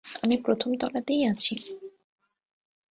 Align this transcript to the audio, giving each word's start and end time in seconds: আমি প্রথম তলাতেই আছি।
আমি 0.23 0.35
প্রথম 0.45 0.69
তলাতেই 0.77 1.21
আছি। 1.25 1.53